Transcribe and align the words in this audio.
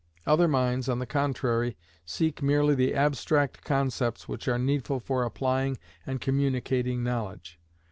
Other 0.25 0.47
minds, 0.47 0.89
on 0.89 0.97
the 0.97 1.05
contrary, 1.05 1.77
seek 2.07 2.41
merely 2.41 2.73
the 2.73 2.95
abstract 2.95 3.63
concepts 3.63 4.27
which 4.27 4.47
are 4.47 4.57
needful 4.57 4.99
for 4.99 5.23
applying 5.23 5.77
and 6.07 6.19
communicating 6.19 7.03
knowledge. 7.03 7.59